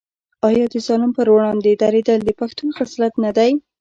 آیا 0.47 0.65
د 0.73 0.75
ظالم 0.85 1.11
پر 1.17 1.27
وړاندې 1.35 1.71
دریدل 1.81 2.19
د 2.25 2.31
پښتون 2.39 2.69
خصلت 2.77 3.13
نه 3.23 3.31
دی؟ 3.37 3.51